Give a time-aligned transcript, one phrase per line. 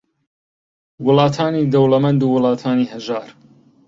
[1.05, 3.27] وڵاتانی دەوڵەمەند و وڵاتانی ھەژار